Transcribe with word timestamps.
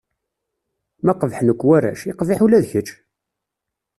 Ma 1.05 1.13
qebḥen 1.13 1.51
akk 1.51 1.61
warrac, 1.67 2.01
iqbiḥ 2.11 2.39
ula 2.45 2.63
d 2.63 2.65
kečč! 2.71 2.89